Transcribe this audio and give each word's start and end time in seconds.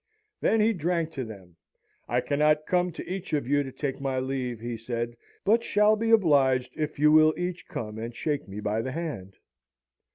Then 0.39 0.61
he 0.61 0.73
drank 0.73 1.11
to 1.11 1.23
them. 1.23 1.57
'I 2.09 2.21
cannot 2.21 2.65
come 2.65 2.91
to 2.93 3.07
each 3.07 3.33
of 3.33 3.47
you 3.47 3.61
to 3.61 3.71
take 3.71 4.01
my 4.01 4.17
leave,' 4.19 4.59
he 4.59 4.75
said, 4.75 5.15
'but 5.45 5.63
shall 5.63 5.95
be 5.95 6.09
obliged 6.09 6.75
if 6.75 6.97
you 6.97 7.11
will 7.11 7.35
each 7.37 7.67
come 7.67 7.99
and 7.99 8.15
shake 8.15 8.47
me 8.47 8.61
by 8.61 8.81
the 8.81 8.93
hand.' 8.93 9.37